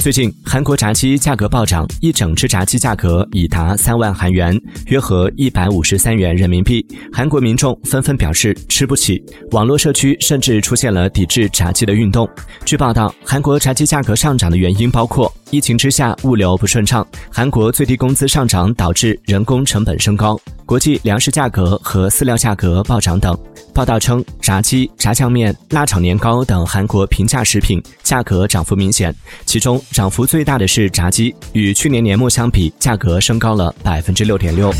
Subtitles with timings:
[0.00, 6.84] 最近，韩国炸鸡价格暴涨，一整只炸鸡价格已达三万韩元，约合一百五十三元人民币。
[7.12, 12.26] 韩国民众纷纷表示吃不起，网络社区甚至出现了抵制炸鸡的运动。
[12.64, 20.40] 据报道，韩国炸鸡价格上涨的原因包括疫情之下物流不顺畅，韩国最低工资上涨导致人工成本升高，
[20.70, 23.36] 国际粮食价格和饲料价格暴涨等。
[23.74, 29.12] 报道称，炸鸡、炸酱面、辣炒年糕等韩国平价食品价格涨幅明显，
[29.44, 34.72] 其中涨幅最大的是炸鸡，与去年年末相比，价格升高了百分之六点六。